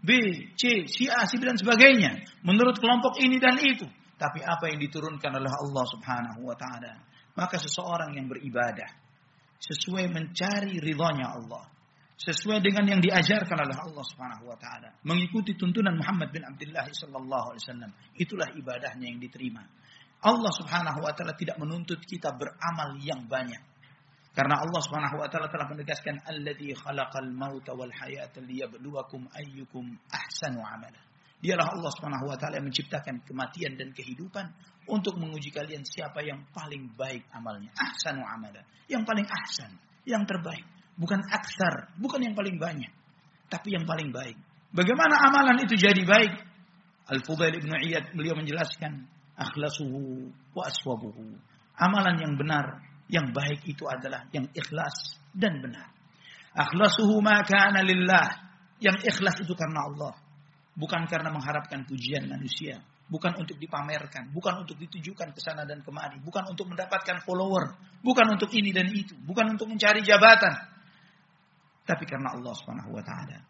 B, 0.00 0.10
C, 0.56 0.88
si 0.88 1.04
A, 1.12 1.28
si 1.28 1.36
dan 1.36 1.60
sebagainya, 1.60 2.24
menurut 2.40 2.80
kelompok 2.80 3.20
ini 3.20 3.36
dan 3.36 3.60
itu, 3.60 3.84
tapi 4.16 4.40
apa 4.40 4.72
yang 4.72 4.80
diturunkan 4.80 5.32
oleh 5.36 5.52
Allah 5.52 5.84
Subhanahu 5.92 6.40
wa 6.44 6.56
taala. 6.56 7.04
Maka 7.36 7.60
seseorang 7.60 8.16
yang 8.16 8.26
beribadah 8.26 8.88
sesuai 9.60 10.08
mencari 10.08 10.80
ridhonya 10.80 11.36
Allah, 11.36 11.68
sesuai 12.16 12.64
dengan 12.64 12.96
yang 12.96 13.00
diajarkan 13.00 13.58
oleh 13.60 13.76
Allah 13.76 14.04
Subhanahu 14.08 14.44
wa 14.48 14.56
taala, 14.56 14.88
mengikuti 15.04 15.52
tuntunan 15.56 15.96
Muhammad 15.96 16.32
bin 16.32 16.48
Abdullah 16.48 16.88
sallallahu 16.88 17.46
alaihi 17.54 17.64
wasallam. 17.64 17.90
Itulah 18.16 18.48
ibadahnya 18.56 19.04
yang 19.04 19.20
diterima. 19.20 19.60
Allah 20.20 20.52
Subhanahu 20.52 21.00
wa 21.00 21.12
taala 21.12 21.36
tidak 21.36 21.60
menuntut 21.60 22.00
kita 22.04 22.32
beramal 22.36 22.96
yang 23.00 23.24
banyak. 23.28 23.69
Karena 24.30 24.62
Allah 24.62 24.80
Subhanahu 24.86 25.18
wa 25.18 25.26
taala 25.26 25.50
telah 25.50 25.66
menegaskan 25.74 26.22
alladzi 26.22 26.70
khalaqal 26.70 27.30
mauta 27.34 27.74
wal 27.74 27.90
hayata 27.90 28.38
liyabluwakum 28.38 29.26
ayyukum 29.34 29.90
ahsanu 30.06 30.62
amala. 30.62 31.00
Dialah 31.42 31.66
Allah 31.66 31.90
Subhanahu 31.98 32.30
wa 32.30 32.36
taala 32.38 32.62
yang 32.62 32.70
menciptakan 32.70 33.26
kematian 33.26 33.74
dan 33.74 33.90
kehidupan 33.90 34.46
untuk 34.86 35.18
menguji 35.18 35.50
kalian 35.50 35.82
siapa 35.82 36.22
yang 36.22 36.46
paling 36.54 36.94
baik 36.94 37.26
amalnya. 37.34 37.74
Ahsanu 37.74 38.22
amala. 38.22 38.62
Yang 38.86 39.02
paling 39.02 39.26
ahsan, 39.26 39.70
yang 40.06 40.22
terbaik. 40.26 40.62
Bukan 41.00 41.16
aksar, 41.32 41.96
bukan 41.96 42.20
yang 42.20 42.36
paling 42.36 42.60
banyak, 42.60 42.92
tapi 43.48 43.72
yang 43.72 43.88
paling 43.88 44.12
baik. 44.12 44.36
Bagaimana 44.70 45.16
amalan 45.26 45.64
itu 45.64 45.74
jadi 45.74 46.04
baik? 46.04 46.34
Al-Fudail 47.10 47.56
Ibnu 47.56 47.74
Iyad 47.88 48.14
beliau 48.14 48.36
menjelaskan 48.38 49.08
akhlasuhu 49.34 50.28
wa 50.54 50.62
aswabuhu. 50.68 51.40
Amalan 51.80 52.20
yang 52.20 52.34
benar, 52.36 52.84
yang 53.10 53.34
baik 53.34 53.66
itu 53.66 53.84
adalah 53.90 54.30
yang 54.30 54.46
ikhlas 54.54 55.18
dan 55.34 55.58
benar. 55.58 55.90
Akhlasuhu 56.54 57.18
ma 57.18 57.42
kana 57.42 57.82
lillah. 57.82 58.48
Yang 58.80 59.12
ikhlas 59.12 59.36
itu 59.44 59.52
karena 59.52 59.84
Allah. 59.90 60.14
Bukan 60.78 61.04
karena 61.10 61.28
mengharapkan 61.28 61.84
pujian 61.84 62.24
manusia, 62.30 62.80
bukan 63.10 63.36
untuk 63.36 63.58
dipamerkan, 63.58 64.30
bukan 64.32 64.64
untuk 64.64 64.78
ditujukan 64.78 65.34
ke 65.34 65.40
sana 65.42 65.66
dan 65.66 65.82
kemari, 65.82 66.22
bukan 66.22 66.46
untuk 66.48 66.70
mendapatkan 66.70 67.20
follower, 67.26 67.76
bukan 68.00 68.26
untuk 68.38 68.48
ini 68.54 68.70
dan 68.72 68.88
itu, 68.88 69.18
bukan 69.20 69.58
untuk 69.58 69.66
mencari 69.68 70.00
jabatan, 70.00 70.54
tapi 71.84 72.06
karena 72.06 72.38
Allah 72.38 72.54
Subhanahu 72.54 72.94
wa 72.94 73.02
taala. 73.02 73.42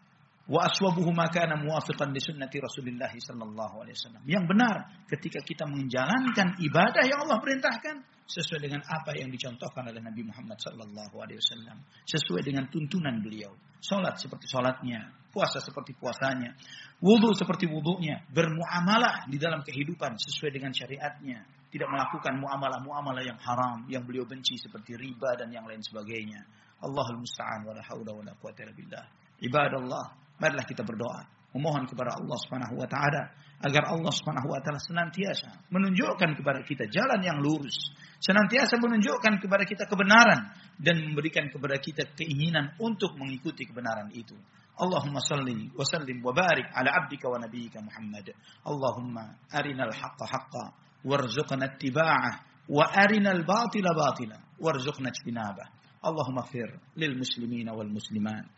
Wa 0.49 0.65
aswabuhu 0.65 1.13
ma 1.13 1.29
kana 1.29 1.53
muwafiqan 1.59 2.09
li 2.11 2.19
sunnati 2.19 2.57
Rasulillah 2.57 3.13
sallallahu 3.13 3.85
alaihi 3.85 3.95
wasallam. 3.95 4.23
Yang 4.25 4.45
benar 4.49 4.75
ketika 5.05 5.39
kita 5.45 5.69
menjalankan 5.69 6.57
ibadah 6.57 7.03
yang 7.05 7.23
Allah 7.23 7.37
perintahkan 7.37 7.95
sesuai 8.25 8.63
dengan 8.63 8.81
apa 8.87 9.11
yang 9.15 9.27
dicontohkan 9.27 9.91
oleh 9.91 9.99
Nabi 9.99 10.23
Muhammad 10.23 10.55
sallallahu 10.57 11.15
alaihi 11.19 11.39
wasallam, 11.39 11.77
sesuai 12.07 12.41
dengan 12.47 12.65
tuntunan 12.71 13.19
beliau. 13.19 13.51
Salat 13.83 14.17
seperti 14.17 14.47
salatnya, 14.47 15.11
puasa 15.33 15.59
seperti 15.59 15.97
puasanya, 15.97 16.55
wudhu 17.03 17.35
seperti 17.35 17.67
wudhunya, 17.67 18.29
bermuamalah 18.31 19.27
di 19.27 19.35
dalam 19.35 19.65
kehidupan 19.65 20.15
sesuai 20.15 20.51
dengan 20.53 20.71
syariatnya, 20.71 21.43
tidak 21.71 21.87
melakukan 21.91 22.39
muamalah-muamalah 22.39 23.23
yang 23.23 23.39
haram 23.39 23.87
yang 23.87 24.03
beliau 24.03 24.27
benci 24.27 24.59
seperti 24.59 24.95
riba 24.95 25.35
dan 25.39 25.51
yang 25.51 25.63
lain 25.67 25.79
sebagainya. 25.83 26.43
Allahul 26.81 27.23
musta'an 27.23 27.67
wa 27.67 27.73
la 27.75 27.83
haula 27.83 28.11
wa 28.15 28.23
la 28.25 28.33
illa 28.35 28.73
billah. 28.75 29.05
Ibadallah, 29.41 30.05
marilah 30.41 30.65
kita 30.65 30.81
berdoa, 30.81 31.21
memohon 31.53 31.85
kepada 31.85 32.17
Allah 32.17 32.37
Subhanahu 32.41 32.81
wa 32.81 32.87
taala 32.89 33.29
agar 33.61 33.93
Allah 33.93 34.09
Subhanahu 34.09 34.49
wa 34.49 34.57
taala 34.65 34.81
senantiasa 34.81 35.69
menunjukkan 35.69 36.33
kepada 36.33 36.65
kita 36.65 36.89
jalan 36.89 37.21
yang 37.21 37.37
lurus, 37.37 37.93
senantiasa 38.17 38.81
menunjukkan 38.81 39.37
kepada 39.37 39.63
kita 39.69 39.85
kebenaran 39.85 40.49
dan 40.81 40.97
memberikan 41.05 41.45
kepada 41.53 41.77
kita 41.77 42.09
keinginan 42.17 42.73
untuk 42.81 43.13
mengikuti 43.21 43.69
kebenaran 43.69 44.09
itu. 44.17 44.33
Allahumma 44.81 45.21
salli 45.21 45.69
wa 45.77 45.85
sallim 45.85 46.25
wa 46.25 46.33
barik 46.33 46.65
ala 46.73 46.89
abdika 47.05 47.29
wa 47.29 47.37
nabiyyika 47.37 47.85
Muhammad. 47.85 48.33
Allahumma 48.65 49.37
arinal 49.53 49.93
haqqa 49.93 50.25
haqqa 50.25 50.65
warzuqna 51.05 51.77
ittiba'ah 51.77 52.65
wa 52.65 52.89
arinal 52.89 53.45
batila 53.45 53.93
batila 53.93 54.41
warzuqna 54.57 55.13
ijtinabah. 55.13 55.69
Allahumma 56.01 56.49
fir 56.49 56.65
lil 56.97 57.13
muslimina 57.13 57.77
wal 57.77 57.93
muslimat 57.93 58.49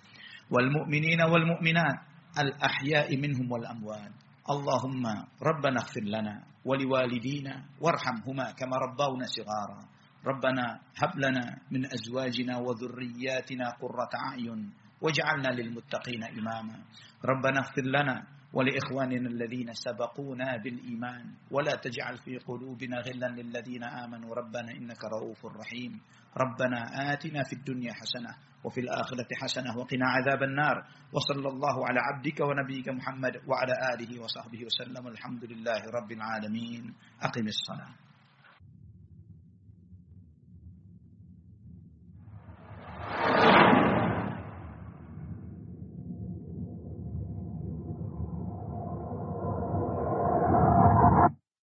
mu'minat 1.45 1.97
al-ahya'i 2.35 3.15
minhum 3.17 3.47
wal 3.49 3.65
amwat. 3.67 4.11
اللهم 4.43 5.03
ربنا 5.39 5.79
اغفر 5.79 6.03
لنا 6.03 6.35
ولوالدينا 6.67 7.53
وارحمهما 7.79 8.45
كما 8.59 8.75
ربونا 8.75 9.25
صغارا 9.31 9.79
ربنا 10.27 10.65
هب 10.99 11.13
لنا 11.15 11.43
من 11.71 11.87
أزواجنا 11.87 12.57
وذرياتنا 12.59 13.65
قرة 13.79 14.13
أعين 14.27 14.59
واجعلنا 15.01 15.47
للمتقين 15.47 16.23
إماما 16.35 16.75
ربنا 17.23 17.57
اغفر 17.63 17.85
لنا 17.87 18.15
ولإخواننا 18.53 19.29
الذين 19.29 19.73
سبقونا 19.73 20.57
بالإيمان. 20.57 21.25
ولا 21.51 21.75
تجعل 21.75 22.17
في 22.17 22.37
قلوبنا 22.37 22.99
غلا 22.99 23.27
للذين 23.27 23.83
آمنوا. 23.83 24.35
ربنا 24.35 24.71
إنك 24.71 25.03
رؤوف 25.03 25.45
رحيم. 25.45 26.01
ربنا 26.37 27.13
آتنا 27.13 27.43
في 27.43 27.53
الدنيا 27.53 27.93
حسنة 27.93 28.35
وفي 28.63 28.79
الآخرة 28.81 29.27
حسنة 29.41 29.77
وقنا 29.77 30.05
عذاب 30.07 30.43
النار. 30.43 30.85
وصلى 31.13 31.49
الله 31.49 31.75
على 31.87 31.99
عبدك 31.99 32.39
ونبيك 32.39 32.89
محمد 32.89 33.41
وعلى 33.47 33.73
آله 33.93 34.21
وصحبه 34.21 34.65
وسلم. 34.65 35.07
الحمد 35.07 35.43
لله 35.45 35.81
رب 35.93 36.11
العالمين. 36.11 36.93
أقم 37.21 37.47
الصلاة. 37.47 38.12